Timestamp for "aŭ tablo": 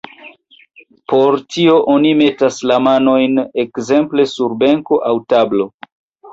5.11-5.73